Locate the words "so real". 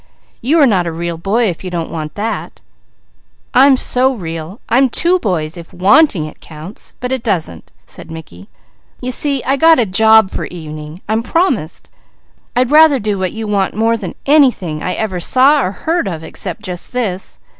3.77-4.59